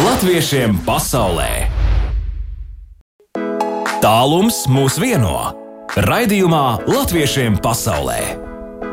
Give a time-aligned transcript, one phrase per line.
[0.00, 1.66] Latviešiem pasaulē
[4.00, 5.34] Tālums mūs vieno
[5.92, 8.20] Raidījumā Latviešiem pasaulē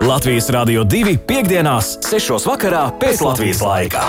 [0.04, 2.49] Latvijas Rādio 2.5.6.
[2.49, 4.04] vakarā pēc Latvijas laika.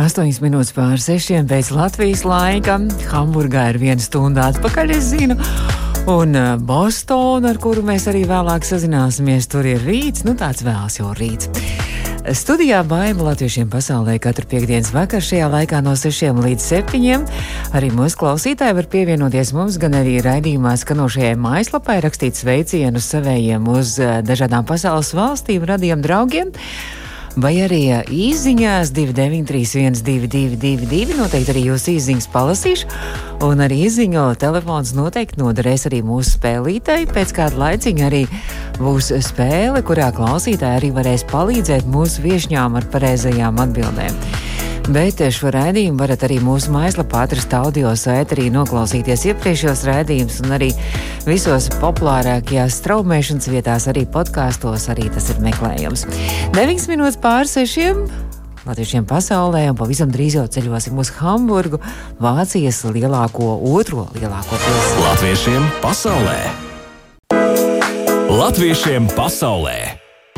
[0.00, 2.78] 8 minūtes pār 6 pēc Latvijas laika.
[3.12, 5.36] Hamburgā ir viena stunda atpakaļ, es zinu.
[6.08, 11.02] Un uh, Bostonā, ar kuru mēs arī vēlāk sazināsimies, tur ir rīts, nu tāds vēls
[11.02, 11.52] jau rīts.
[12.20, 17.24] Studijā Baima Latviešiem pasaulē katru piekdienas vakaru šajā laikā no 6 līdz 7.
[17.72, 23.96] Arī mūsu klausītāji var pievienoties mums, gan arī raidījumā skanošajai mājaslapai rakstīt sveicienus savējiem uz
[24.04, 26.52] uh, dažādām pasaules valstīm, radiem draugiem
[27.38, 27.80] vai arī
[28.10, 32.90] īsiņās 293, 222, noteikti arī jūsu īsiņas palasīšu.
[33.46, 37.08] Un arī izziņo telefons noteikti noderēs arī mūsu spēlītājai.
[37.14, 38.24] Pēc kāda laiciņa arī
[38.80, 44.18] būs spēle, kurā klausītāji arī varēs palīdzēt mūsu viesņām ar pareizajām atbildēm.
[44.88, 50.70] Bet šo raidījumu varat arī mūsu mājaslapā atrast audio sēterī, noklausīties iepriekšējos raidījumus un arī
[51.28, 56.06] visos populārākajās straumēšanas vietās, arī podkāstos, arī tas ir meklējams.
[56.56, 58.06] 9 minūtes pār sešiem.
[58.68, 61.80] Latviešiem pasaulē, un pavisam drīz jau ceļosim uz Hamburgu,
[62.20, 65.06] Vācijas lielāko, otro lielāko pilsētu.
[65.06, 66.38] Latviešiem pasaulē!
[68.30, 69.78] Latviešiem pasaulē!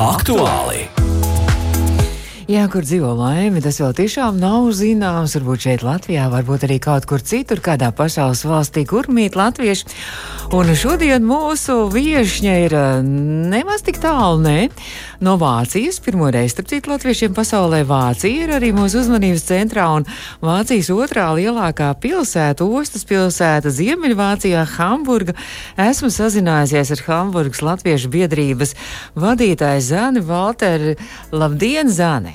[0.02, 0.86] Aktuāli!
[2.50, 5.36] Jā, kur dzīvo laime, tas vēl tiešām nav zināms.
[5.38, 9.86] Varbūt šeit Latvijā, varbūt arī kaut kur citur, kādā pasaules valstī, kur mīt latvieši.
[10.58, 12.74] Un šodien mūsu viešņa ir
[13.52, 14.56] nemaz tik tālu, ne?
[15.22, 20.06] No Vācijas, pirmo reizi, starp citu, latviešiem pasaulē Vācija ir arī mūsu uzmanības centrā un
[20.42, 25.36] Vācijas otrā lielākā pilsēta, ostas pilsēta Ziemeļvācijā, Hamburga.
[25.78, 28.74] Esmu sazinājusies ar Hamburgas Latviešu biedrības
[29.14, 30.96] vadītāju Zani Valteri.
[31.30, 32.34] Labdien, Zani!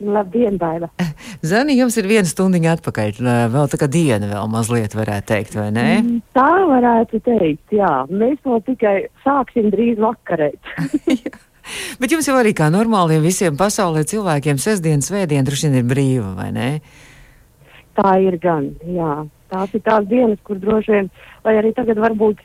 [0.00, 0.88] Labdien, Baiva!
[1.52, 5.68] Zani, jums ir viena stundiņa atpakaļ, vēl tā kā diena vēl mazliet varētu teikt, vai
[5.76, 5.86] ne?
[6.32, 7.94] Tā varētu teikt, jā.
[8.08, 8.98] Mēs vēl tikai
[9.28, 10.76] sāksim drīz vakarēt.
[12.00, 16.32] Bet jums jau arī kā normāliem visiem pasaulē cilvēkiem sestdienas, svētdiena droši vien ir brīva,
[16.38, 16.70] vai ne?
[17.98, 19.14] Tā ir gan, jā.
[19.52, 21.10] Tās ir tās dienas, kur droši vien,
[21.44, 22.40] lai arī tagad varbūt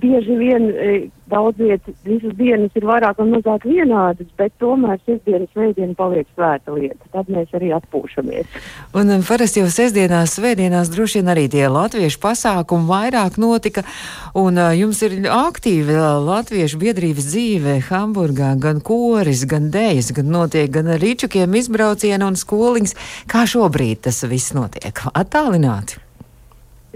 [0.00, 0.92] bieži vien e,
[1.30, 6.74] daudz vietas, visas dienas ir vairāk un mazāk vienādas, bet tomēr sestdienas, svētdiena paliek svēta
[6.74, 7.08] lieta.
[7.14, 8.58] Tad mēs arī atpūšamies.
[8.98, 13.84] Un um, parasti jau sestdienās, svētdienās droši vien arī tie latviešu pasākumi vairāk notika,
[14.38, 20.70] un uh, jums ir aktīva latviešu biedrības dzīve Hamburgā, gan koris, gan dējas, gan notiek
[20.72, 22.96] gan rīčukiem izbraucienu un skoliņas.
[23.30, 25.04] Kā šobrīd tas viss notiek?
[25.12, 26.00] Attālināti!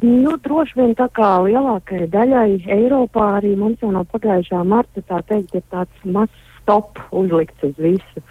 [0.05, 5.23] Nu, droši vien tā kā lielākajai daļai Eiropā arī mums jau no pagājušā marta tā
[5.31, 8.23] teikt ir tāds mazs stop uzlikts uz visu.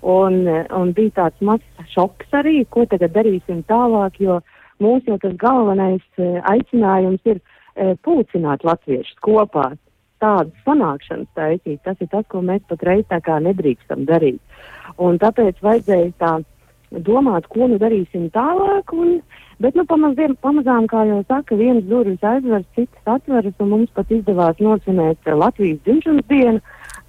[0.00, 4.38] Un, un bija tāds mazs šoks arī, ko tagad darīsim tālāk, jo
[4.80, 9.74] mūsu jau tas galvenais e, aicinājums ir e, pulcināt latviešus kopā.
[10.24, 14.40] Tādas sanākšanas taisīt, tas ir tas, ko mēs patreiz tā kā nedrīkstam darīt.
[15.00, 16.32] Un tāpēc vajadzēja tā
[16.90, 18.94] domāt, ko nu darīsim tālāk.
[18.96, 19.20] Un,
[19.60, 24.08] Bet, nu, pamaziem, pamazām, kā jau saka, vienas durvis aizveras, citas atveras, un mums pat
[24.08, 26.62] izdevās nocinēt Latvijas dzimšanas dienu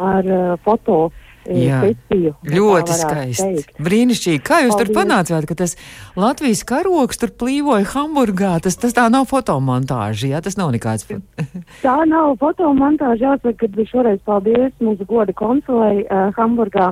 [0.03, 0.97] ar uh, foto.
[1.41, 3.63] Jā, Pēcīju, ļoti skaisti.
[3.81, 4.41] Brīnišķīgi.
[4.45, 4.91] Kā jūs Paldies.
[4.91, 5.73] tur panācāt, ka tas
[6.19, 8.51] Latvijas karoks tur plīvoja Hamburgā?
[8.61, 11.07] Tas, tas tā nav fotomontāža, jā, tas nav nekāds.
[11.87, 16.91] tā nav fotomontāža, jāsaka, ka šoreiz paldies mūsu goda konsulei uh, Hamburgā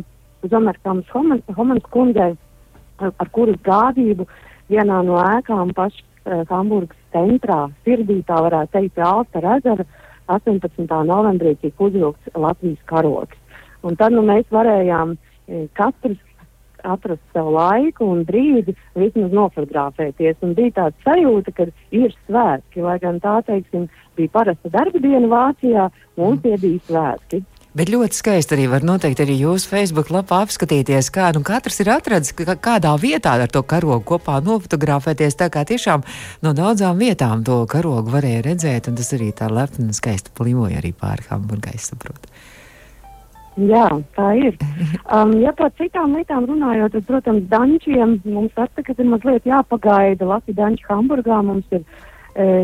[0.50, 2.33] Zomerkams Homans kundzei,
[2.99, 4.37] ar, kuras gādību uh,
[4.69, 9.85] vienā no ēkām pašā uh, Hamburgas centrā, sirdī tā varētu teikt, pie Alta ezera
[10.29, 10.85] 18.
[11.09, 13.38] novembrī tika uzvilkts Latvijas karoks.
[13.81, 16.19] Un tad nu, mēs varējām e, katrs
[16.83, 20.38] atrast sev laiku un brīdi vismaz nofotografēties.
[20.45, 21.65] Un bija tāda sajūta, ka
[21.95, 23.88] ir svētki, lai gan tā, teiksim,
[24.19, 25.88] bija parasta darba diena Vācijā,
[26.19, 27.41] mums tie bija svētki.
[27.69, 31.91] Bet ļoti skaisti arī var noteikti arī jūsu Facebook lapā apskatīties, kā nu katrs ir
[31.94, 35.38] atradzis, ka kādā vietā ar to karogu kopā nofotografēties.
[35.38, 36.01] Tā kā tiešām
[36.42, 40.81] no daudzām vietām to karogu varēja redzēt, un tas arī tā lepni un skaisti plīvoja
[40.81, 42.33] arī pāri Hamburgai, saprotu.
[43.60, 44.57] Jā, tā ir.
[45.12, 50.25] Um, ja par citām lietām runājot, tad, protams, dančiem mums tagad ir mazliet jāpagaida.
[50.25, 51.86] Latvijas danči Hamburgā mums ir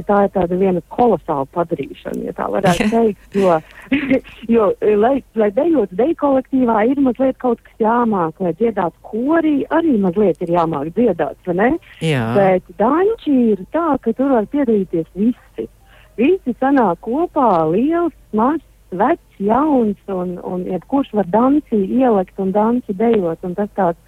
[0.08, 3.58] tā ir tāda viena kolosāla padarīšana, ja tā varētu teikt, jo,
[4.56, 4.70] jo
[5.02, 10.42] lai, lai dejotu deju kolektīvā, ir mazliet kaut kas jāmāk, lai dziedātu korī, arī mazliet
[10.46, 11.72] ir jāmāk dziedāt, vai ne?
[12.06, 12.30] Jā.
[12.38, 15.68] Bet danči ir tā, ka tur var piedalīties visi.
[16.16, 18.64] Visi sanāk kopā, liels, mazs,
[18.96, 24.00] vecs, jauns, un, un jebkurš var danci ielikt un danci dejot, un tas tāds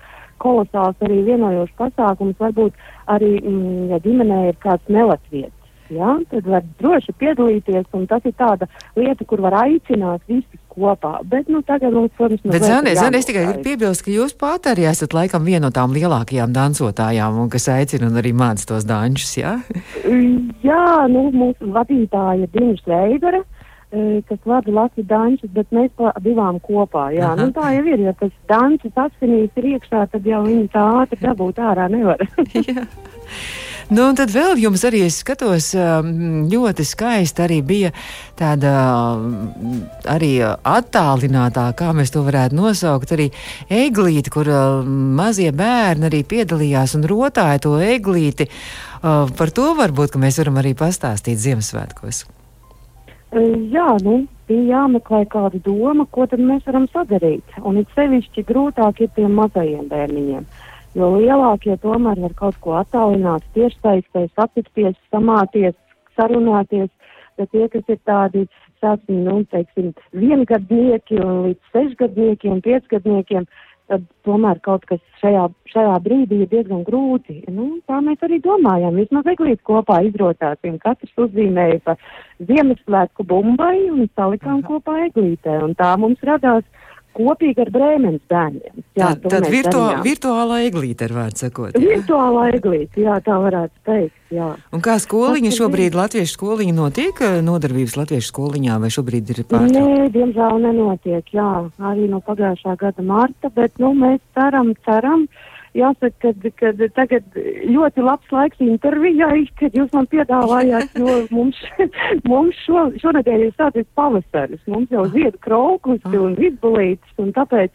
[0.41, 2.37] kolosāls arī vienojošs pasākums.
[2.39, 2.77] Varbūt
[3.11, 5.56] arī, mm, ja ģimenē ir kāds nelatvietis,
[5.93, 8.67] ja, tad var droši piedalīties, un tas ir tāda
[8.97, 11.17] lieta, kur var aicināt visus kopā.
[11.27, 14.69] Bet, nu, tagad mums, protams, Bet, Zane, Zane, es tikai gribu piebilst, ka jūs pat
[14.73, 18.87] arī esat laikam viena no tām lielākajām dansotājām, un kas aicina un arī māca tos
[18.87, 19.57] dančus, jā?
[20.65, 23.43] jā, nu, mūsu vadītāja Dina Šveidara
[24.27, 25.91] kas vada Latvijas dančus, bet mēs
[26.23, 27.07] divām kopā.
[27.15, 27.39] Jā, Aha.
[27.39, 28.03] nu, tā jau ir.
[28.03, 32.19] Ja tas dančus asinīs ir iekšā, tad jau viņi tā ātri dabūt ārā nevar.
[33.87, 35.69] Nu, un tad vēl jums arī, es skatos,
[36.51, 37.93] ļoti skaisti arī bija
[38.35, 38.73] tāda
[40.11, 43.29] arī attālinātā, kā mēs to varētu nosaukt, arī
[43.71, 44.51] eglīti, kur
[44.83, 48.49] mazie bērni arī piedalījās un rotāja to eglīti.
[48.99, 52.25] Par to varbūt, mēs varam arī pastāstīt Ziemassvētkos.
[53.71, 57.59] Jā, nu, bija jāmeklē kāda doma, ko tad mēs varam sadarīt.
[57.63, 60.43] Un it sevišķi grūtāk ir tiem mazajiem bērniņiem.
[60.43, 60.66] Uh,
[60.97, 65.77] jo lielākie tomēr var kaut ko attālināt, tiešsaistē, satikties, samāties,
[66.17, 66.89] sarunāties,
[67.37, 68.47] bet tie, kas ir tādi,
[68.81, 73.47] sāksim, nu, teiksim, viengadnieki un līdz sešgadnieki un piecgadniekiem,
[73.87, 77.39] tad tomēr kaut kas šajā, šajā brīdī ir diezgan grūti.
[77.53, 78.97] Nu, tā mēs arī domājam.
[78.99, 80.75] Vismaz eglīti kopā izrotāsim.
[80.83, 81.95] Katrs uzzīmēja pa
[82.49, 85.61] Ziemassvētku bumbai un salikām kopā eglītē.
[85.63, 86.67] Un tā mums radās
[87.17, 88.83] kopīgi ar brēmenes bērniem.
[88.97, 91.75] Jā, tā, tad virtu, virtuālā eglīte ir vārds sakot.
[91.75, 91.97] Jā.
[91.97, 94.15] Virtuālā eglīte, jā, tā varētu teikt.
[94.33, 94.53] Jā.
[94.75, 99.83] Un kā skoliņa šobrīd, latviešu skoliņa notiek, eh, nodarbības latviešu skoliņā, vai šobrīd ir pārtraukta?
[99.83, 105.27] Nē, diemžēl nenotiek, jā, arī no pagājušā gada marta, bet, nu, mēs ceram, ceram.
[105.27, 107.37] Uh, jāsaka, ka tagad
[107.67, 111.59] ļoti labs laiks intervijai, kad jūs man piedāvājāt, jo mums,
[112.31, 117.71] mums šo, šonadēļ ir sācies pavasaris, mums jau zied kraukus un vidbulītes, un tāpēc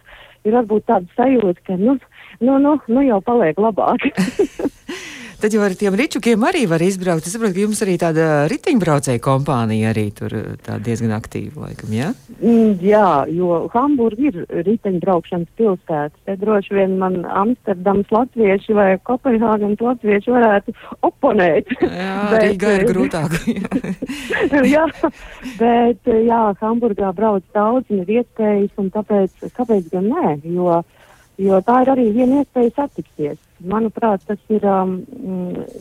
[0.46, 1.96] ir varbūt tāda sajūta, ka, nu,
[2.42, 4.08] nu, nu, nu jau paliek labāk.
[5.42, 7.26] Tad jau ar tiem ričukiem arī var izbraukt.
[7.26, 10.30] Es saprotu, ka jums arī tāda riteņbraucēja kompānija arī tur
[10.86, 12.12] diezgan aktīva, laikam, jā?
[12.36, 16.14] Mm, jā, jo Hamburga ir riteņbraukšanas pilsēta.
[16.28, 20.78] Te droši vien man Amsterdams latvieši vai Kopenhāgenes latvieši varētu
[21.10, 21.74] oponēt.
[21.82, 23.38] Jā, bet, Rīgā ir grūtāk.
[24.76, 24.88] jā,
[25.58, 30.36] bet jā, Hamburgā brauc daudz un ir iespējas, un tāpēc, kāpēc gan nē?
[30.54, 30.84] Jo,
[31.42, 34.96] jo tā ir arī viena iespēja satikties manuprāt, tas ir um,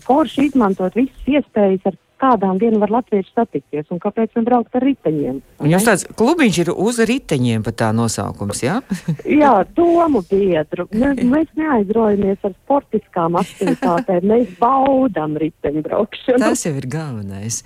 [0.06, 4.86] forši izmantot visas iespējas, ar kādām dienu var latvieši satikties un kāpēc ne braukt ar
[4.86, 5.40] riteņiem.
[5.62, 8.80] Un jūs tāds klubiņš ir uz riteņiem pat tā nosaukums, jā?
[9.42, 10.88] jā, domu biedru.
[10.94, 16.44] Mēs, mēs neaizrojamies ar sportiskām aktivitātēm, mēs baudam riteņbraukšanu.
[16.44, 17.62] Tas jau ir galvenais.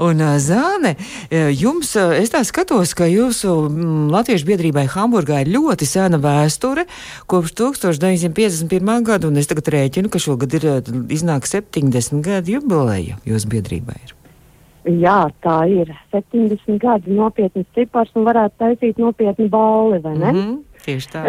[0.00, 0.94] Un Zāne,
[1.56, 3.54] jums, es tā skatos, ka jūsu
[4.12, 6.86] latviešu biedrībai Hamburgā ir ļoti sena vēsture
[7.30, 8.92] kopš 1951.
[9.06, 10.68] gada, un es tagad rēķinu, ka šogad ir
[11.12, 14.16] iznāk 70 gadu jubileja jūsu biedrībai sabiedrība ir?
[14.88, 20.32] Jā, tā ir 70 gadi nopietnas cipars un varētu taisīt nopietnu balli, vai ne?
[20.32, 21.22] Mm -hmm, tieši tā.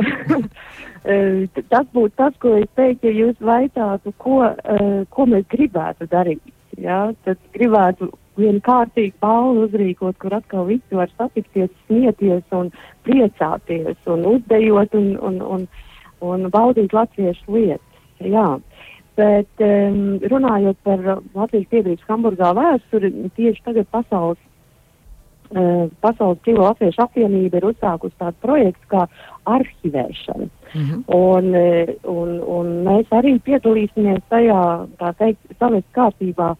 [1.69, 6.41] tas būtu tas, ko es teiktu, ja jūs vaicātu, ko, uh, ko mēs gribētu darīt.
[6.77, 12.71] Jā, tad gribētu vienu kārtīgu balvu uzrīkot, kur atkal visi var satikties, smieties un
[13.03, 15.67] priecāties un uzdejot un, un, un,
[16.21, 17.87] un baudīt latviešu lietas.
[18.19, 18.59] Jā.
[19.21, 19.99] Bet um,
[20.31, 21.03] runājot par
[21.35, 24.39] Latvijas biedrības Hamburgā vēsturi, tieši tagad pasaules,
[25.51, 29.05] uh, pasaules dzīvo latviešu apvienība ir uzsākusi tādu projektu kā
[29.57, 30.49] arhivēšana.
[30.73, 31.03] Mm -hmm.
[31.07, 36.55] un, uh, un, un mēs arī piedalīsimies tajā, tā teikt, savas kārtībā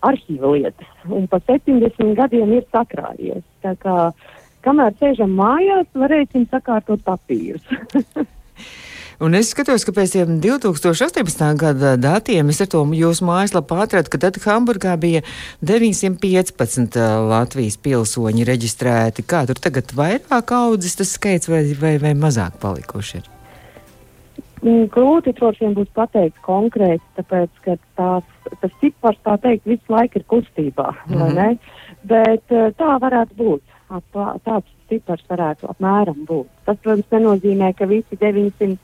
[0.00, 0.88] arhīva lietas.
[1.08, 3.44] Un pa 70 gadiem ir sakrājies.
[3.64, 4.12] Tā kā
[4.64, 7.64] kamēr sēžam mājās, varēsim sakārtot papīrus.
[9.24, 11.44] Un es skatos, ka pēc tiem 2018.
[11.56, 15.22] gada datiem es ar to jūsu mājaslapu atradu, ka tad Hamburgā bija
[15.64, 16.98] 915
[17.30, 19.24] Latvijas pilsoņi reģistrēti.
[19.24, 23.30] Kā tur tagad vairāk audzis tas skaits vai, vai, vai mazāk palikuši ir?
[24.60, 28.28] Mm, grūti droši vien būs pateikt konkrēti, tāpēc, ka tās,
[28.60, 31.58] tas cipars, tā teikt, visu laiku ir kustībā, mm -hmm.
[32.04, 32.44] Bet
[32.76, 33.62] tā varētu būt.
[34.44, 36.53] Tāds cipars varētu apmēram būt.
[36.64, 38.76] Tas, protams, nenozīmē, ka visi 900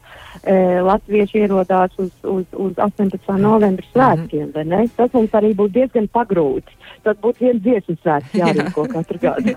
[0.45, 3.39] e, latvieši ierodās uz, uz, uz 18.
[3.41, 4.51] novembra svētkiem.
[4.53, 4.91] Mm -hmm.
[4.97, 6.77] Tas mums arī būtu diezgan pagrūti.
[7.03, 9.55] Tad būtu viens dziesmu svētks jārīko katru gadu.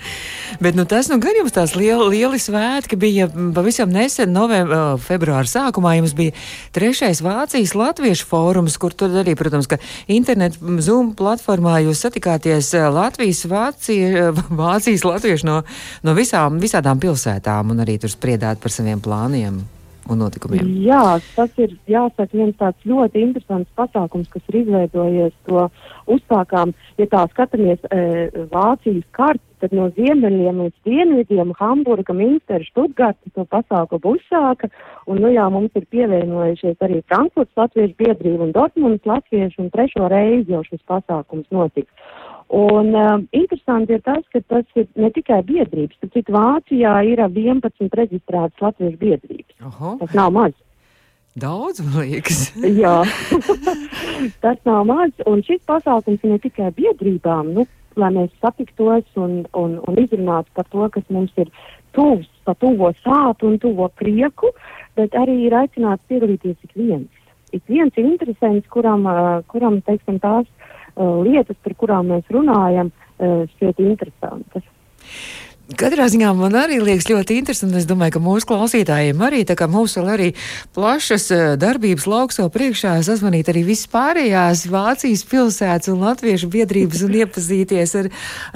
[0.64, 5.48] Bet nu, tas nu, gan jums tās lieli, lieli svētki bija pavisam nesen, novembra, februāra
[5.48, 5.96] sākumā.
[5.96, 6.32] Jums bija
[6.72, 13.44] trešais Vācijas latviešu fórums, kur tur arī, protams, ka internetu Zoom platformā jūs satikāties Latvijas,
[13.48, 15.62] Vācija, Vācijas latviešu no,
[16.02, 19.62] no visām, visādām pilsētām un arī tur spriedāt par saviem plāniem.
[20.10, 20.68] un notikumiem.
[20.84, 25.32] Jā, tas ir jāsaka viens tāds ļoti interesants pasākums, kas ir izveidojies.
[25.48, 25.68] To
[26.12, 33.32] uzsākām, ja tā skatāmies e, Vācijas karti, tad no ziemeļiem līdz dienvidiem Hamburga, Minstera, Štutgarta
[33.32, 34.68] to pasākumu uzsāka.
[35.08, 40.10] Un nu jā, mums ir pievienojušies arī Frankfurts Latviešu biedrība un Dortmundas Latviešu un trešo
[40.12, 41.88] reizi jau šis pasākums notiks.
[42.48, 47.22] Un uh, interesanti ir tas, ka tas ir ne tikai biedrības, bet citu Vācijā ir
[47.24, 49.56] 11 reģistrētas latviešu biedrības.
[49.64, 50.52] Oho, Tas nav maz.
[51.34, 52.52] daudz, man liekas.
[52.82, 53.00] Jā,
[54.44, 55.10] tas nav maz.
[55.26, 60.52] Un šis pasākums ir ne tikai biedrībām, nu, lai mēs satiktos un, un, un izrunātu
[60.54, 61.50] par to, kas mums ir
[61.96, 64.52] tuvs, pa tuvo sātu un tuvo prieku,
[64.98, 67.08] bet arī ir aicināts piedalīties ik viens.
[67.54, 72.92] Ik viens ir interesants, kuram, uh, kuram teiksim, tās uh, lietas, par kurām mēs runājam,
[73.18, 74.66] uh, šķiet interesantas.
[75.64, 77.78] Katrā ziņā man arī liekas ļoti interesanti.
[77.80, 80.26] Es domāju, ka mūsu klausītājiem arī, tā kā mums vēl arī
[80.76, 87.06] plašas eh, darbības lauks vēl priekšā, sazvanīt arī visas pārējās Vācijas pilsētas un latviešu biedrības
[87.08, 88.10] un iepazīties ar,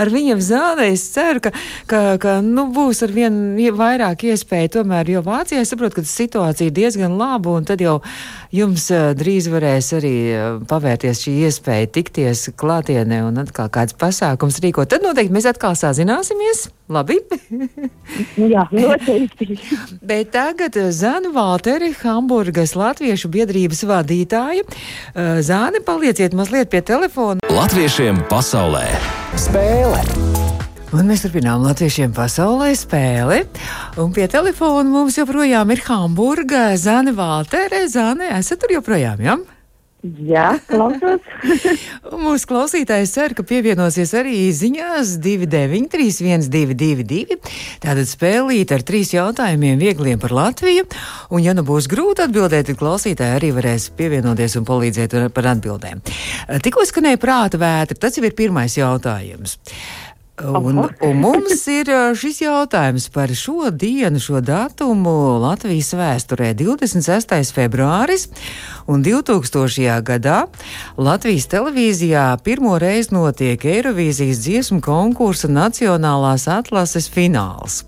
[0.05, 0.91] ar viņiem zālē.
[0.93, 1.55] Es ceru, ka,
[1.89, 6.69] ka, ka nu, būs ar vien vairāk iespēju tomēr, jo Vācijā es saprotu, ka situācija
[6.69, 8.03] ir diezgan laba un tad jau
[8.53, 14.61] jums uh, drīz varēs arī uh, pavērties šī iespēja tikties klātienē un atkal kāds pasākums
[14.61, 14.93] rīkot.
[14.93, 16.69] Tad noteikti mēs atkal sazināsimies.
[16.89, 17.19] Labi.
[18.53, 19.59] Jā, noteikti.
[20.01, 24.65] Bet tagad Zana Valteri, Hamburgas Latviešu biedrības vadītāja.
[24.65, 27.45] Uh, Zāne, palieciet mazliet pie telefona.
[27.53, 28.87] Latviešiem pasaulē
[29.37, 30.01] spēle!
[30.89, 33.43] Un mēs turpinām Latviešiem pasaulē spēli.
[34.01, 37.85] Un pie telefona mums joprojām ir Hamburga Zana Valtere.
[37.93, 39.37] Zāne, esat tur joprojām, jā?
[39.37, 39.58] Ja?
[39.99, 41.25] Jā, klausos.
[42.25, 47.35] Mūsu klausītājs cer, ka pievienosies arī ziņās 293-1222.
[47.83, 50.87] Tātad spēlīt ar trīs jautājumiem viegliem par Latviju.
[51.35, 55.99] Un, ja nu būs grūti atbildēt, tad klausītāji arī varēs pievienoties un palīdzēt par atbildēm.
[56.63, 59.59] Tikko skanēja prāta vētra, tas jau ir pirmais jautājums.
[60.39, 67.51] Un, un mums ir šis jautājums par šo dienu, šo datumu Latvijas vēsturē- 26.
[67.57, 68.29] februāris.
[68.87, 69.99] Un 2000.
[70.03, 70.47] gadā
[70.97, 77.83] Latvijas televīzijā pirmo reizi notiek Eirovīzijas dziesmu konkursa Nacionālās atlases fināls.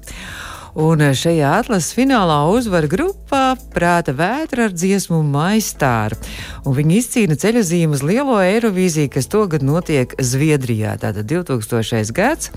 [0.79, 6.19] Un šajā atlases finālā uzvar grupā Prāta vētra ar dziesmu Maistāra.
[6.63, 10.95] Un viņi izcīna ceļojumu uz lielo Eirovīziju, kas tagad notiek Zviedrijā.
[11.03, 12.15] Tātad 2000.
[12.15, 12.53] gads.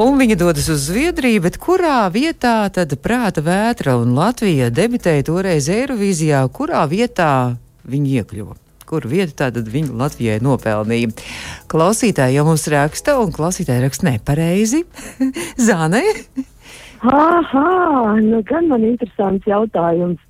[0.00, 5.68] Un viņa dodas uz Zviedriju, bet kurā vietā tad Prāta vētra un Latvija debitēja toreiz
[5.72, 8.62] Eirovīzijā, kurā vietā viņi iekļuva?
[8.86, 11.10] kur vietu tātad viņa Latvijai nopelnīja.
[11.66, 14.84] Klausītāji jau mums raksta, un klausītāji raksta nepareizi.
[15.66, 16.04] Zāne?
[17.00, 20.20] Aha, nu gan man interesants jautājums.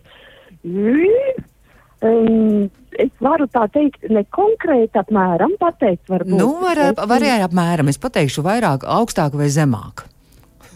[2.07, 2.67] Um,
[2.99, 6.39] es varu tā teikt, ne konkrēti apmēram pateikt, varbūt.
[6.39, 10.07] Nu, var, var arī apmēram, es pateikšu vairāk, augstāk vai zemāk.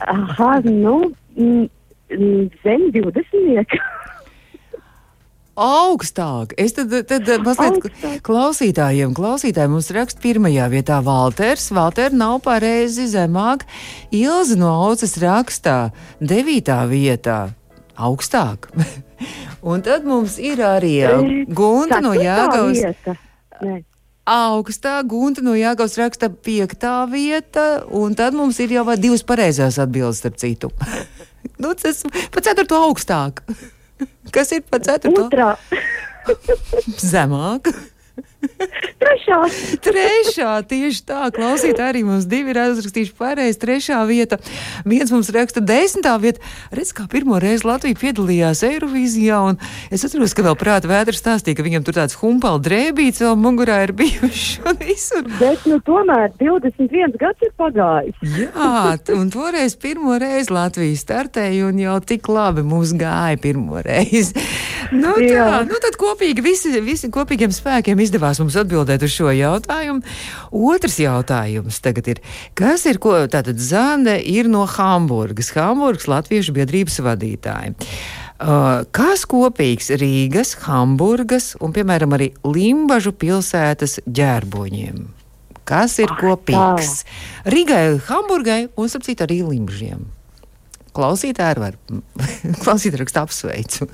[0.09, 1.66] Aha, nu, mm,
[2.16, 3.80] mm, zem 20.
[5.59, 6.54] Augstāk.
[6.61, 8.21] Es tad, tad mazliet Augstāk.
[8.26, 11.71] klausītājiem, klausītājiem mums raksta pirmajā vietā Valters.
[11.75, 13.66] Valter nav pareizi zemāk.
[14.14, 15.90] Ilza no Auces rakstā
[16.21, 17.50] devītā vietā.
[18.00, 18.71] Augstāk.
[19.71, 20.95] Un tad mums ir arī
[21.52, 23.19] Gunta no Jāgaunas.
[23.61, 23.83] Nē.
[24.30, 30.21] Augstā gunta no Jāgaunas raksta piektā vieta, un tad mums ir jau divas pareizās atbildes,
[30.23, 30.71] starp citu.
[31.62, 33.42] nu, tas pa ceturto augstāk.
[34.35, 35.26] Kas ir pa ceturto?
[35.28, 35.54] Otrā,
[37.00, 37.71] Zemāk.
[39.02, 39.38] Trešā.
[39.85, 43.59] Trešā, tieši tā, klausītāji arī mums divi ir aizrakstījuši pareizi.
[43.61, 44.38] Trešā vieta,
[44.88, 46.42] viens mums raksta desmitā vieta.
[46.75, 49.61] Redz, kā pirmo reizi Latvija piedalījās Eirovīzijā, un
[49.92, 53.80] es atceros, ka vēl prāta vētras stāstīja, ka viņam tur tāds humpala drēbīts vēl mugurā
[53.87, 55.26] ir bijuši un visur.
[55.40, 58.20] Bet, nu, tomēr 21 gads ir pagājis.
[58.40, 64.37] Jā, un toreiz pirmo reizi Latvija startēja, un jau tik labi mums gāja pirmo reizi.
[64.90, 65.49] Nu, tā, Jā.
[65.68, 70.02] nu tad kopīgi, visi, visi kopīgiem spēkiem izdevās mums atbildēt uz šo jautājumu.
[70.52, 72.20] Otrs jautājums tagad ir,
[72.54, 77.75] kas ir, ko tātad Zane ir no Hamburgas, Hamburgas Latviešu biedrības vadītāja.
[78.40, 85.02] Uh, kas kopīgs Rīgas, Hamburgas un, piemēram, arī Limbažu pilsētas ģērboņiem?
[85.68, 87.04] Kas ir Ak, kopīgs?
[87.44, 90.06] Rīgai, Hamburgai un, starp citu, arī Limbažiem.
[90.96, 91.76] Klausītāji var
[92.64, 93.90] klausītāji raksta apsveicu.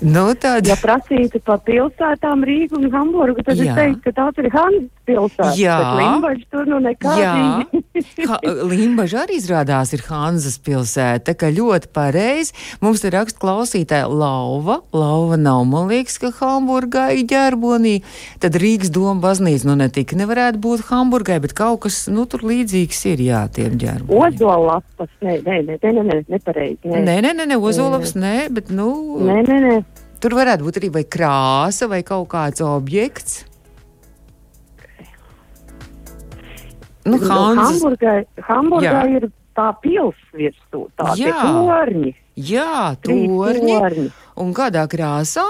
[0.00, 0.66] Nu, tad...
[0.68, 3.72] Ja prasītu pa pilsētām Rīgu un Hamburgu, tad Jā.
[3.72, 5.58] es teiktu, ka tās ir Hanzas pilsētas.
[5.58, 5.76] Jā.
[5.80, 7.14] bet Limbaģi tur nu nekā.
[7.18, 7.32] Jā,
[8.30, 8.38] ha,
[8.70, 12.54] Limbaģa arī izrādās ir Hanzas pilsēta, ka ļoti pareizi.
[12.84, 14.78] Mums te raksta klausītāja Lauva.
[14.94, 17.96] Lauva nav, man liekas, ka Hamburgā ir ģerbonī.
[18.42, 22.46] Tad Rīgas doma baznīca, nu ne tik nevarētu būt Hamburgai, bet kaut kas, nu, tur
[22.46, 24.14] līdzīgs ir, jā, tiem ģerboniem.
[24.28, 26.86] Ozolapas, nē, nē, nē, nē, nē, nepareizi.
[26.86, 27.02] Nē.
[27.02, 28.88] Nē, nē, nē, nē Ozolavs, nē, bet, nu,
[29.18, 29.76] Nē, nē, nē.
[30.20, 33.44] Tur varētu būt arī vai krāsa vai kaut kāds objekts.
[37.08, 37.78] Nu, Nu, Hanzas.
[37.80, 39.16] Hamburgai, Hamburgai Jā.
[39.16, 41.32] ir tā pils virsū, tā Jā.
[41.40, 42.12] torņi.
[42.36, 43.78] Jā, torņi.
[43.80, 44.10] torņi.
[44.36, 45.46] Un kādā krāsā?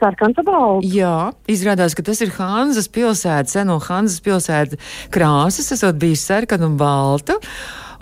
[0.00, 0.80] Sarkanta balva.
[0.82, 4.80] Jā, izrādās, ka tas ir Hanzas pilsēta, seno Hanzas pilsēta
[5.14, 7.36] krāsas, esot bijis sarkana un balta.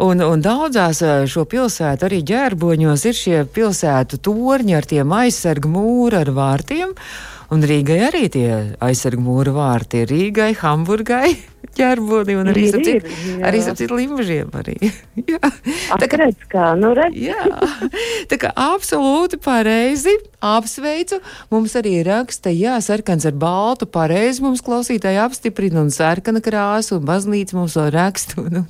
[0.03, 5.71] Un, un daudzās ā, šo pilsētu arī ģērboņos ir šie pilsētu torņi ar tiem aizsargu
[5.71, 6.97] mūri ar vārtiem.
[7.53, 8.49] Un Rīgai arī tie
[8.83, 11.35] aizsargu mūra vārti ir Rīgai, Hamburgai,
[11.79, 14.77] ģērboni un arī citu limbažiem arī.
[15.33, 15.41] jā.
[15.99, 17.17] Tā kā- Redz, kā, nu redz.
[17.19, 17.41] Jā,
[18.31, 21.19] tā kā absolūti pareizi apsveicu.
[21.53, 27.07] Mums arī raksta, jā, sarkans ar baltu, pareizi mums klausītāji apstiprina, un sarkana krāsa, un
[27.09, 28.65] baznīca mums vēl raksta, un,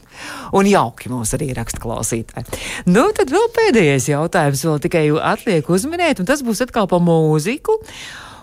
[0.55, 2.61] un jauki mums arī raksta klausītāji.
[2.89, 7.81] Nu, tad vēl pēdējais jautājums, vēl tikai atliek uzminēt, un tas būs atkal pa mūziku.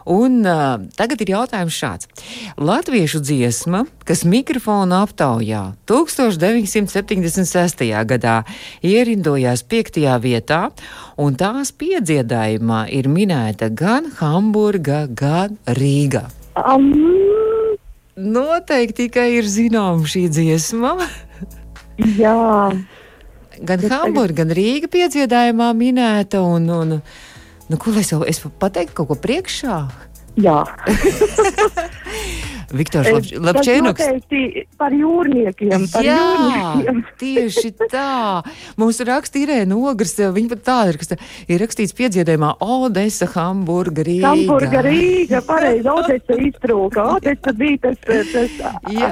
[0.10, 2.08] Un uh, tagad ir jautājums šāds.
[2.58, 7.86] Latviešu dziesma, kas mikrofona aptaujā 1976.
[8.10, 8.38] gadā
[8.81, 10.62] ierindojās piektajā vietā,
[11.22, 16.29] un tās piedziedājumā ir minēta gan Hamburga, gan Rīga.
[16.58, 16.91] Um,
[18.17, 20.98] Noteikti tikai ir zināma šī dziesma.
[22.20, 22.72] jā,
[23.62, 26.93] Gan Hamburga, gan Rīga piedziedājumā minēta, un, un
[27.72, 29.78] nu, ko lai es jau es pateiktu kaut ko priekšā?
[30.36, 30.60] jā.
[32.72, 34.06] Viktors Lapčēnoks.
[34.80, 35.86] par jūrniekiem.
[35.92, 37.01] Par Jā, jūrniekiem.
[37.22, 38.44] tieši tā.
[38.80, 41.12] Mums raksta Irēna Ogres, viņa pat tāda ir, kas
[41.51, 44.32] ir rakstīts piedziedējumā Odesa, Hamburga, Rīga.
[44.32, 47.06] Hamburga, Rīga, pareizi, Odesa iztrūka.
[47.18, 48.56] Odesa bija tas, tas
[48.92, 49.12] Jā.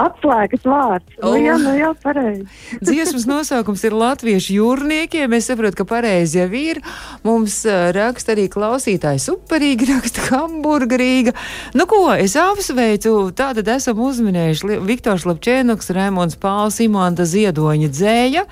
[0.00, 1.10] atslēgas vārds.
[1.22, 1.36] Nu, Oh.
[1.40, 2.44] jā, nu jā, pareizi.
[2.84, 5.34] Dziesmas nosaukums ir Latviešu jūrniekiem.
[5.38, 6.80] Es saprotu, ka pareizi jau ir.
[7.26, 7.60] Mums
[7.96, 11.34] raksta arī klausītāji superīgi, raksta Hamburga, Rīga.
[11.74, 18.44] Nu ko, es apsveicu, tātad esam uzminējuši Viktors Lapčēnoks, Raimons Pāls, Imanta Ziedoņa dzēja.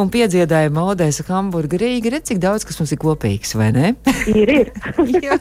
[0.00, 2.12] Un piedziedājuma Odēsa Hamburga Rīga.
[2.14, 3.90] Redz, cik daudz kas mums ir kopīgs, vai ne?
[4.30, 4.70] Ir, ir.
[5.26, 5.38] Jā,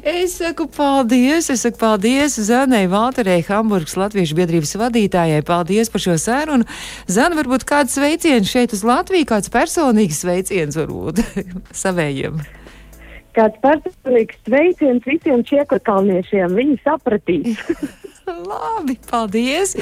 [0.00, 1.50] es saku paldies.
[1.52, 5.44] Es saku paldies Zanai Valterei, Hamburgas Latviešu biedrības vadītājai.
[5.46, 6.66] Paldies par šo sarunu.
[7.06, 11.22] Zana, varbūt kāds sveiciens šeit uz Latviju, kāds personīgs sveiciens varbūt
[11.84, 12.42] savējiem.
[13.32, 16.52] Kāds personīgs sveiciens visiem čiekurkalniešiem.
[16.58, 17.60] Viņi sapratīs.
[18.26, 19.74] Labi, paldies!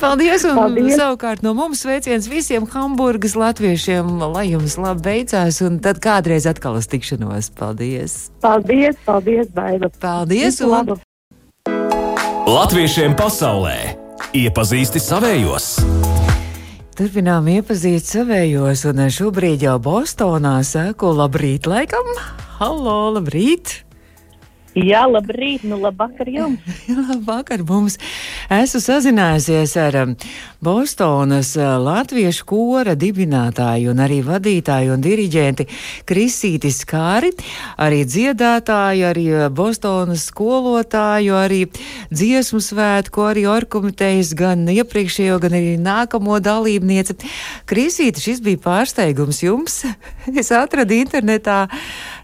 [0.00, 0.44] Paldies!
[0.48, 0.96] Un Paldies.
[0.98, 6.80] savukārt no mums sveiciens visiem Hamburgas latviešiem, lai jums labi veicās, un tad kādreiz atkal
[6.80, 7.52] uz tikšanos.
[7.58, 8.18] Paldies!
[8.42, 9.92] Paldies, paldies, Baiba.
[10.02, 10.58] Paldies!
[10.58, 10.98] Visu labu.
[12.50, 13.78] Latviešiem pasaulē
[14.36, 16.33] iepazīsti savējos!
[16.94, 22.06] Turpinām iepazīt savējos, un šobrīd jau Bostonā sēko labrīt, laikam.
[22.60, 23.83] Halo, labrīt!
[24.74, 26.58] Jā, labrīt, nu labvakar jums.
[27.10, 27.94] Labvakar mums
[28.50, 30.14] esmu sazinājusies ar um,
[30.64, 35.68] Bostonas uh, latviešu kora dibinātāju un arī vadītāju un diriģenti
[36.10, 37.30] Krisīti Skāri,
[37.78, 41.60] arī dziedātāju, arī uh, Bostonas skolotāju, arī
[42.10, 47.20] dziesmu svētku, arī orkomitejas gan iepriekšējo, gan arī nākamo dalībnieci.
[47.70, 49.84] Krisīti, šis bija pārsteigums jums.
[50.42, 51.68] es atradu internetā,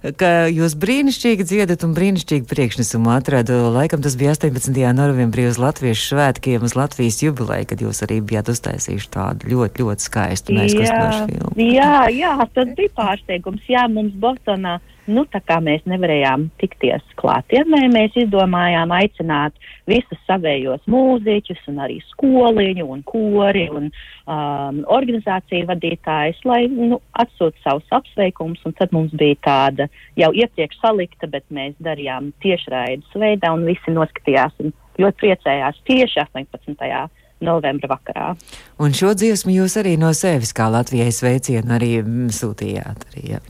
[0.01, 3.59] ka jūs brīnišķīgi dziedat un brīnišķīgi priekšnesumu atradu.
[3.75, 4.73] Laikam tas bija 18.
[4.97, 10.07] novembrī uz Latviešu svētkiem, uz Latvijas jubileju, kad jūs arī bijāt uztaisījuši tādu ļoti, ļoti
[10.07, 11.53] skaistu un aizkustinošu filmu.
[11.61, 13.69] jā, jā, tas bija pārsteigums.
[13.69, 19.57] Jā, mums Bostonā, nu tā kā mēs nevarējām tikties klātienē, mēs izdomājām aicināt
[19.91, 27.63] visus savējos mūziķus un arī skoliņu un kori un um, organizāciju vadītājus, lai nu, atsūtu
[27.65, 28.63] savus apsveikumus.
[28.81, 29.89] Tad mums bija tāda
[30.21, 36.23] jau iepriekš salikta, bet mēs darījām tiešraides veidā un visi noskatījās un ļoti priecējās tieši
[36.27, 37.09] 18.
[37.41, 38.33] novembra vakarā.
[38.81, 41.93] Un šo dziesmu jūs arī no sevis kā Latvijai sveicienu arī
[42.37, 43.09] sūtījāt.
[43.11, 43.41] Arī, jā.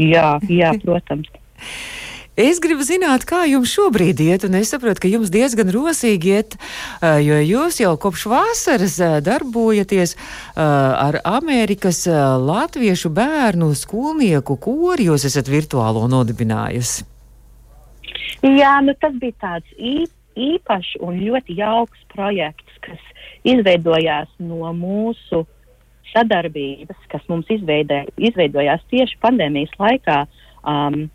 [0.00, 1.30] Jā, jā, protams.
[2.34, 6.56] Es gribu zināt, kā jums šobrīd iet, un es saprotu, ka jums diezgan rosīgi iet,
[7.22, 10.16] jo jūs jau kopš vasaras darbojaties
[10.58, 17.06] ar Amerikas latviešu bērnu skolnieku kori, jūs esat virtuālo nodibinājusi.
[18.42, 19.70] Jā, nu tas bija tāds
[20.34, 22.98] īpašs un ļoti jauks projekts, kas
[23.46, 25.44] izveidojās no mūsu
[26.12, 30.24] sadarbības, kas mums izveidē, izveidojās tieši pandēmijas laikā.
[30.64, 31.08] Um,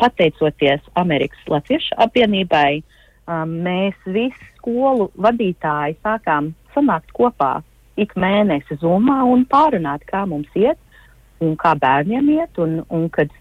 [0.00, 2.80] pateicoties Amerikas Latviešu apvienībai,
[3.28, 7.58] um, mēs visi skolu vadītāji sākām sanākt kopā
[8.00, 10.80] ik mēnesi zumā un pārunāt, kā mums iet
[11.44, 12.58] un kā bērniem iet.
[12.58, 13.32] Un, un kad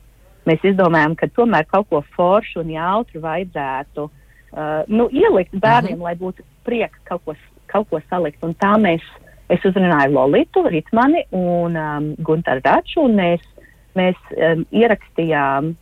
[0.50, 6.02] mēs izdomājām, ka tomēr kaut ko foršu un jautru vajadzētu uh, nu, ielikt bērniem, mm
[6.02, 6.04] -hmm.
[6.04, 7.36] lai būtu prieks kaut ko,
[7.68, 8.44] kaut ko salikt.
[8.44, 9.04] Un tā mēs,
[9.54, 13.44] es uzrunāju Lolitu, Ritmani un um, Guntaru Raču, un mēs,
[13.98, 15.74] mēs um, ierakstījām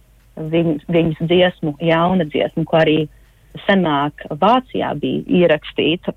[0.52, 2.98] viņu, viņas dziesmu, jauna dziesmu, ko arī
[3.68, 6.16] senāk Vācijā bija ierakstīta.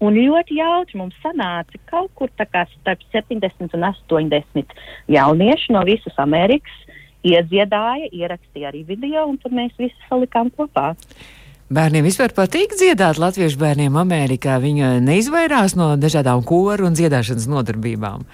[0.00, 4.72] Un ļoti jautri mums sanāca kaut kur starp 70 un 80
[5.12, 6.78] jaunieši no visas Amerikas
[7.26, 10.94] iedziedāja, ierakstīja arī video, un tad mēs visi salikām kopā.
[11.70, 14.56] Bērniem vispār patīk dziedāt latviešu bērniem Amerikā.
[14.58, 18.24] Viņi neizvairās no dažādām koru un dziedāšanas nodarbībām.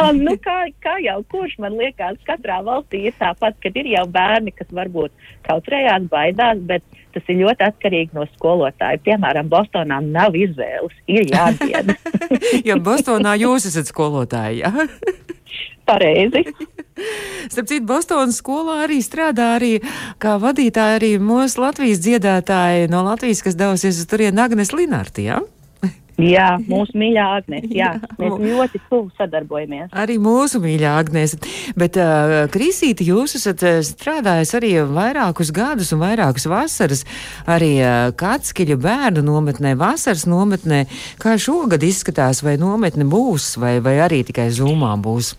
[0.00, 4.06] Um, nu, kā, kā jau kurš man liekas, katrā valstī ir tāpat, kad ir jau
[4.08, 5.12] bērni, kas varbūt
[5.44, 9.02] kautrējās, baidās, bet tas ir ļoti atkarīgi no skolotāja.
[9.04, 11.92] Piemēram, Bostonā nav izvēles, ir jādzied.
[12.70, 14.72] jo Bostonā jūs esat skolotāji, jā?
[15.88, 16.44] Pareizi.
[17.52, 19.72] Starp citu, Bostonas skolā arī strādā arī
[20.22, 25.40] kā vadītāja arī mūsu Latvijas dziedātāji no Latvijas, kas devusies uz turieni Agnes Linārti, jā?
[25.40, 25.62] Ja?
[26.20, 27.68] Jā, mūsu mīļā Agnēs.
[27.72, 28.10] Jā, jā.
[28.20, 29.90] Mēs ļoti tuvu sadarbojamies.
[29.96, 31.34] Arī mūsu mīļā Agnēs.
[31.78, 37.04] Bet, uh, Krisīti, jūs esat strādājis arī vairākus gadus un vairākus vasaras
[37.50, 40.84] arī uh, Katskiļu bērnu nometnē, vasaras nometnē.
[41.22, 45.34] Kā šogad izskatās, vai nometne būs, vai, vai arī tikai zūmā būs?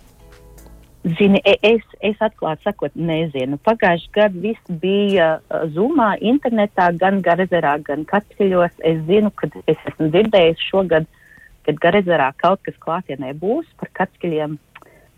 [1.04, 3.58] Zini, e, es, es atklāti sakot, nezinu.
[3.68, 8.78] Pagājušajā gadā viss bija uh, zumā, internetā, gan Garezerā, gan Katceļos.
[8.88, 11.10] Es zinu, ka es esmu dzirdējis šogad,
[11.68, 14.56] kad Garezerā kaut kas klātienē būs par Katceļiem.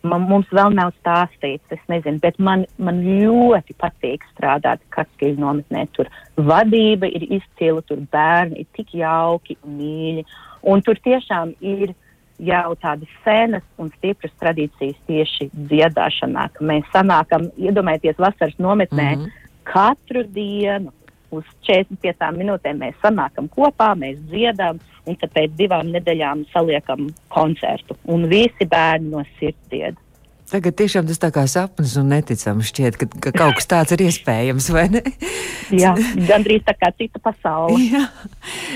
[0.06, 5.86] Man, mums vēl nav stāstīts, es nezinu, bet man, man ļoti patīk strādāt Katceļu nometnē.
[5.94, 6.10] Tur
[6.50, 10.26] vadība ir izcila, tur bērni ir tik jauki un mīļi.
[10.66, 11.94] Un tur tiešām ir
[12.38, 19.22] jau tādas senas un stipras tradīcijas tieši dziedāšanā, ka mēs sanākam, iedomājieties, vasaras nometnē mm
[19.22, 19.50] -hmm.
[19.64, 20.92] katru dienu.
[21.32, 27.98] Uz 45 minūtēm mēs sanākam kopā, mēs dziedām, un pēc divām nedēļām saliekam koncertu.
[28.06, 29.98] Un visi bērni no sirds dzied.
[30.46, 34.04] Tagad tiešām tas tā kā sapnis un neticams šķiet, ka, ka kaut kas tāds ir
[34.06, 35.02] iespējams, vai ne?
[35.74, 35.96] Jā,
[36.30, 37.80] gandrīz tā kā cita pasaule.
[37.82, 38.04] Jā.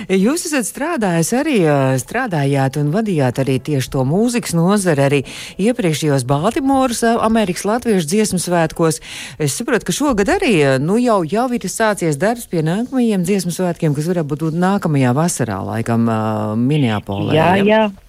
[0.10, 1.60] Jūs esat strādājis arī,
[2.02, 5.22] strādājāt un vadījāt arī tieši to mūzikas nozari arī
[5.62, 8.98] iepriekšējos Baltimoras Amerikas Latviešu dziesmu svētkos.
[9.38, 13.94] Es saprotu, ka šogad arī, nu jau, jau ir sācies darbs pie nākamajiem dziesmu svētkiem,
[13.94, 17.38] kas varētu būt nākamajā vasarā, laikam, uh, Minneapolē.
[17.38, 17.66] Jā, jā.
[17.70, 18.09] jā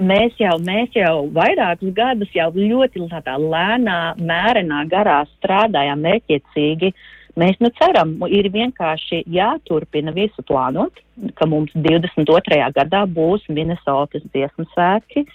[0.00, 6.92] mēs jau, mēs jau vairākus gadus jau ļoti tādā lēnā, mērenā garā strādājam mērķiecīgi.
[7.36, 11.02] Mēs nu ceram, ir vienkārši jāturpina visu plānot,
[11.36, 12.62] ka mums 22.
[12.76, 15.26] gadā būs Minnesotas dziesmu svētki.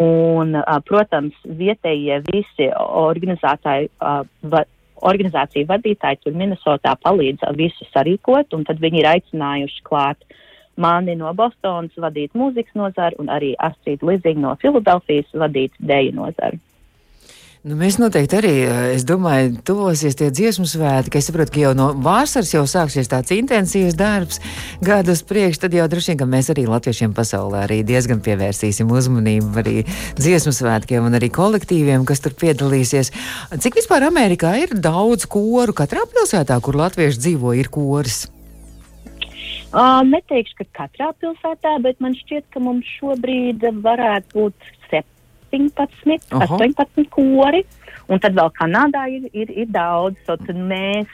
[0.00, 0.54] Un,
[0.88, 3.90] protams, vietējie visi organizētāji,
[5.00, 10.24] organizāciju vadītāji tur Minnesotā palīdz visu sarīkot, un tad viņi ir aicinājuši klāt
[10.80, 16.60] mani no Bostonas vadīt mūzikas nozari un arī Astrid Lizinga no Filadelfijas vadīt dēļu nozari.
[17.60, 21.18] Nu, mēs noteikti arī, eh, es domāju, tuvosies tie dziesmu svētki.
[21.20, 24.40] Es saprotu, ka jau no vasaras jau sāksies tāds intensīvs darbs,
[24.80, 29.52] gadus priekš, tad jau droši vien, ka mēs arī latviešiem pasaulē arī diezgan pievērsīsim uzmanību
[29.60, 29.84] arī
[30.16, 33.12] dziesmu svētkiem un arī kolektīviem, kas tur piedalīsies.
[33.52, 35.76] Cik vispār Amerikā ir daudz koru?
[35.76, 38.30] Katrā pilsētā, kur latvieši dzīvo, ir koris.
[39.70, 46.58] Uh, neteikšu, ka katrā pilsētā, bet man šķiet, ka mums šobrīd varētu būt 17, Aha.
[46.58, 47.62] 18 kori.
[48.10, 50.18] Un tad vēl Kanādā ir, ir, ir daudz.
[50.26, 51.10] Tad mēs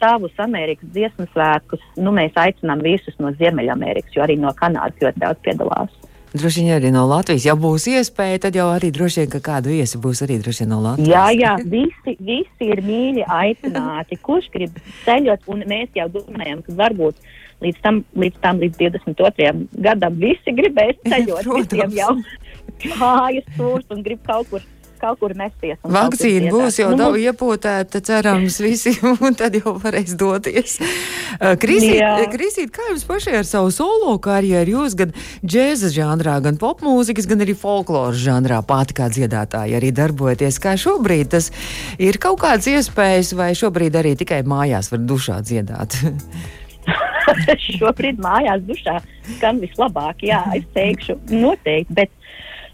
[0.00, 5.22] savus Amerikas dziesmu svētkus, nu, mēs aicinām visus no Ziemeļamerikas, jo arī no Kanādas ļoti
[5.22, 5.92] daudz piedalās.
[6.34, 7.44] Droši vien arī no Latvijas.
[7.46, 10.72] Ja būs iespēja, tad jau arī droši vien, ka kādu viesi būs arī droši vien
[10.72, 11.12] no Latvijas.
[11.12, 16.74] Jā, jā, visi, visi ir mīļi aicināti, kurš grib ceļot, un mēs jau domājam, ka
[16.80, 17.22] varbūt
[17.62, 19.50] līdz tam, līdz tam, līdz 22.
[19.86, 22.14] gadam visi gribēs ceļot, visiem jau
[22.84, 24.64] kājas stūrs un grib kaut kur,
[25.00, 25.78] kaut kur mesties.
[25.84, 28.94] Vakcīna būs jau nu, daudz iepotēta, cerams, visi,
[29.26, 30.78] un tad jau varēs doties.
[31.60, 34.78] Krisīt, Krisīt, kā jums pašai ar savu solo karjeru?
[34.78, 35.14] Jūs gan
[35.44, 40.60] džēza žanrā, gan popmūzikas, gan arī folkloras žanrā pati kā dziedātāji arī darbojaties.
[40.62, 41.50] Kā šobrīd tas
[41.98, 45.98] ir kaut kāds iespējas, vai šobrīd arī tikai mājās var dušā dziedāt?
[47.78, 48.98] šobrīd mājās dušā
[49.36, 52.12] skan vislabāk, jā, es teikšu noteikti, bet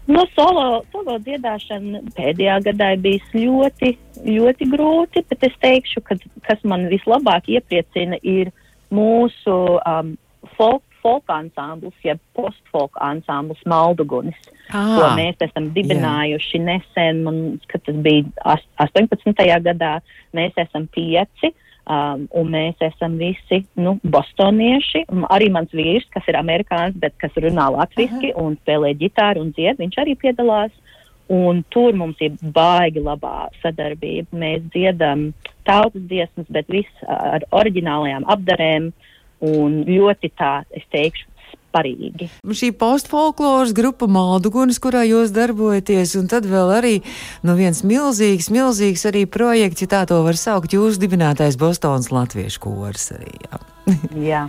[0.09, 3.91] No solo, solo dziedāšana pēdējā gadā ir bijis ļoti,
[4.25, 8.49] ļoti grūti, bet es teikšu, ka kas man vislabāk iepriecina ir
[8.91, 10.15] mūsu um,
[10.57, 14.37] folk, folk ansamblis, jeb postfolk ansamblis Maldugunis,
[14.73, 16.65] ah, ko mēs esam dibinājuši jā.
[16.65, 19.45] nesen, man, kad tas bija 18.
[19.69, 19.99] gadā,
[20.37, 21.53] mēs esam pieci.
[21.89, 25.01] Um, un mēs esam visi nu, bostonieši.
[25.33, 29.79] Arī mans vīrs, kas ir amerikānis, bet kas runā latviešu un spēlē ģitāru un dzied,
[29.81, 30.71] viņš arī piedalās.
[31.31, 34.29] Un tur mums ir baigi labā sadarbība.
[34.43, 35.31] Mēs dziedam
[35.65, 38.91] tautas dziesmas, bet viss ar oriģinālajām apdarēm
[39.41, 41.30] un ļoti tā, es teikšu,
[41.73, 42.29] parīgi.
[42.45, 46.95] Šī postfolkloras grupa Maldugunis, kurā jūs darbojaties, un tad vēl arī
[47.47, 52.63] nu, viens milzīgs, milzīgs arī projekts, ja tā to var saukt, jūsu dibinātais Bostonas latviešu
[52.63, 53.37] kors arī.
[53.45, 53.63] Jā.
[54.31, 54.43] jā.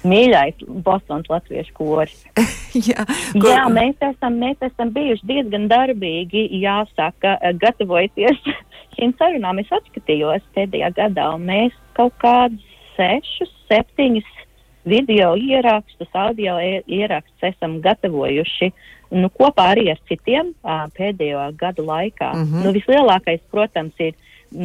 [0.00, 2.22] Mīļais Bostonas latviešu koris.
[2.88, 3.50] jā, ko...
[3.50, 8.40] jā mēs, esam, mēs esam bijuši diezgan darbīgi, jāsaka, gatavojoties
[8.96, 9.60] šīm sarunām.
[9.60, 12.64] Es atskatījos pēdējā gadā, un mēs kaut kādus
[12.96, 14.36] sešus, septiņus
[14.84, 18.70] video ierakstus, audio ierakstus esam gatavojuši
[19.10, 22.32] nu, kopā arī ar citiem uh, pēdējo gadu laikā.
[22.34, 22.64] Mm -hmm.
[22.64, 24.14] nu, vislielākais, protams, ir,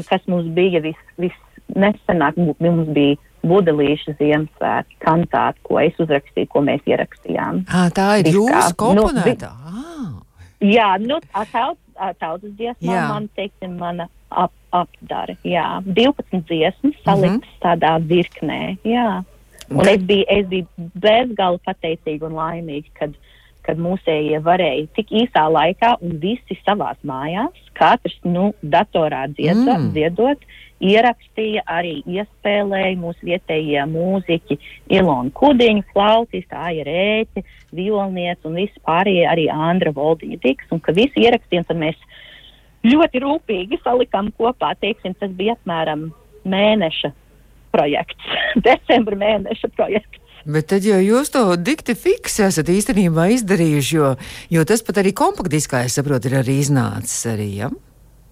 [0.10, 6.82] kas mums bija vis, visnesenāk, mums bija Budelīša Ziemassvētku kantāte, ko es uzrakstīju, ko mēs
[6.90, 7.66] ierakstījām.
[7.70, 9.52] À, tā ir jūsu komponēta?
[9.54, 10.22] Nu, ah.
[10.66, 11.20] Jā, nu,
[11.52, 15.82] tautas, tautas dziesmā man, teiksim, mana ap, apdara, jā.
[15.86, 17.62] 12 dziesmas saliktas mm -hmm.
[17.62, 19.24] tādā virknē, jā.
[19.70, 23.16] Un es biju, es biju bezgala pateicīga un laimīga, kad,
[23.66, 29.90] kad mūsējie varēja tik īsā laikā un visi savās mājās, katrs, nu, datorā dziedot, mm.
[29.96, 30.46] dziedot
[30.86, 34.60] ierakstīja, arī iespēlēja mūsu vietējie mūziķi
[34.98, 39.94] Ilona Kudiņa, flautis, Aija Rēķi, violniec un visi pārējie arī Andra
[40.44, 41.98] tiks, un ka visi ierakstīja, tad mēs
[42.86, 46.12] ļoti rūpīgi salikām kopā, teiksim, tas bija apmēram
[46.46, 47.16] mēneša
[47.76, 50.22] projekts, decembra mēneša projekts.
[50.46, 54.12] Bet tad jau jūs to dikti fiksi esat īstenībā izdarījuši, jo,
[54.54, 57.70] jo tas pat arī kompaktdiskā, es saprotu, ir arī iznācis arī, ja?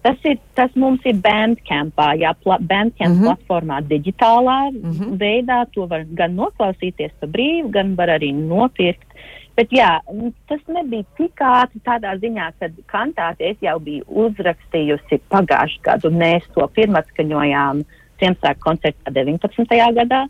[0.04, 3.24] Tas, ir, tas mums ir Bandcampā, jā, pla, Bandcamp mm -hmm.
[3.24, 5.16] platformā digitālā mm -hmm.
[5.18, 5.64] veidā.
[5.74, 9.08] To var gan noklausīties pa brīvu, gan var arī nopirkt.
[9.56, 10.00] Bet jā,
[10.48, 16.42] tas nebija tik ātri tādā ziņā, ka kantāti es jau biju uzrakstījusi pagājušajā gadu, mēs
[16.54, 19.78] to pirmatskaņojām uh, Ziemassvētku koncertā 19.
[19.98, 20.24] gadā.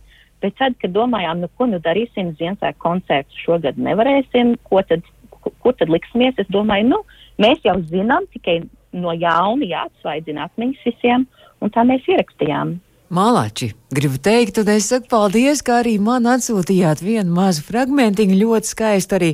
[0.44, 5.04] Bet tad, kad domājām, nu, ko nu darīsim, Ziemassvētku koncertu šogad nevarēsim, ko tad,
[5.40, 7.02] kur tad liksimies, es domāju, nu,
[7.40, 8.60] mēs jau zinām, tikai
[8.94, 11.28] no jauna jāatsvaidzina atmiņas visiem,
[11.64, 12.76] un tā mēs ierakstījām.
[13.14, 18.70] Malači, gribu teikt, un es saku paldies, ka arī man atsūtījāt vienu mazu fragmentiņu, ļoti
[18.70, 19.28] skaistu arī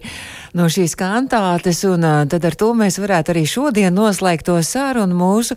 [0.59, 5.17] no šīs kantātes, un uh, tad ar to mēs varētu arī šodien noslēgt to sarunu
[5.17, 5.57] mūsu.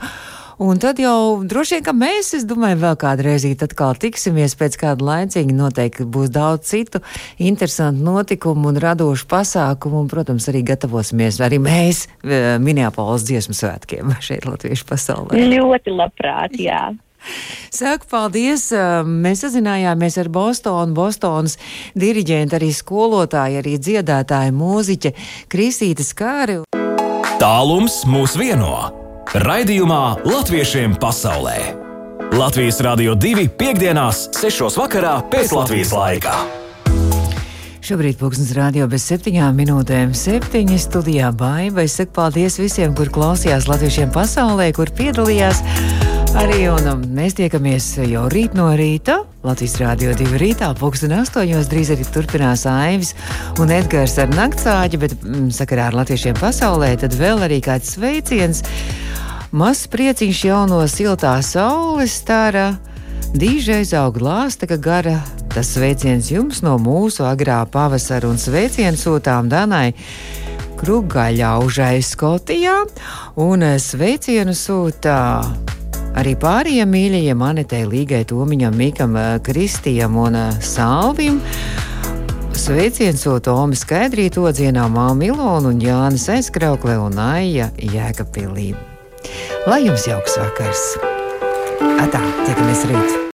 [0.61, 5.05] Un tad jau droši vien, ka mēs, es domāju, vēl kādreiz atkal tiksimies pēc kāda
[5.07, 5.55] laicīga.
[5.57, 7.01] Noteikti būs daudz citu
[7.41, 10.03] interesantu notikumu un radošu pasākumu.
[10.03, 15.41] Un, protams, arī gatavosimies arī mēs eh, Minneapolis dziesmu svētkiem šeit Latviešu pasaulē.
[15.53, 16.91] Ļoti labprāt, jā.
[17.73, 18.69] Saku paldies!
[18.75, 21.57] Eh, mēs sazinājāmies ar Bostonu, Bostonas
[21.97, 25.15] diriģentu, arī skolotāju, arī dziedātāju mūziķi
[25.51, 26.61] Kristīti Skāri.
[27.41, 29.02] Tālums mūs vieno!
[29.31, 31.55] Raidījumā Latviešiem pasaulē.
[32.35, 33.47] Latvijas Rādio 2.
[33.55, 34.67] piekdienās, 6.
[34.75, 36.33] vakarā pēc Latvijas laika.
[37.83, 41.87] Šobrīd pūkstens rādio bez septiņām minūtēm, septiņi studijā baiva.
[41.87, 45.63] Es saku paldies visiem, kur klausījās latviešiem pasaulē, kur piedalījās.
[46.33, 49.19] Arī un, um, mēs tiekamies jau rīt no rīta.
[49.45, 51.43] Latvijas Rādio 2 rītā, pulksten 8.
[51.69, 53.11] drīz arī turpinās Aivis
[53.61, 58.63] un Edgars ar naktsāģi, bet mm, sakarā ar latviešiem pasaulē tad vēl arī kāds sveiciens.
[59.53, 62.71] Mazs prieciņš jau no siltā saules stāra.
[63.37, 65.19] Dīžais aug lāsta, ka gara
[65.53, 69.91] tas sveiciens jums no mūsu agrā pavasara un sveiciens sūtām Danai.
[70.81, 72.79] Krugaļaužai Skotijā
[73.45, 75.21] un sveicienu sūtā
[76.13, 81.41] Arī pārējiem mīļajiem Anetei, Līgai, Tomiņam, Mikam, eh, Kristijam un eh, Salvim.
[82.53, 88.69] Sveiciens Tomi Skaidrīt, Odzienā Māmu Ilonu un Jānis Aizkraukle un Aija Jēkapilī.
[89.67, 90.87] Lai jums jauks vakars!
[91.97, 93.23] Atā, tiekamies rīt!